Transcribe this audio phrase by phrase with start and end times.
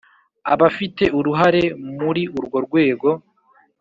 [0.53, 1.63] Abafite uruhare
[1.97, 3.09] muri urwo rwego